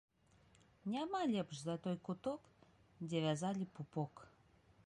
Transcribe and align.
Няма 0.93 1.19
лепш 1.33 1.59
за 1.67 1.75
той 1.85 1.97
куток, 2.07 2.41
дзе 3.07 3.17
вязалі 3.27 3.65
пупок 3.77 4.29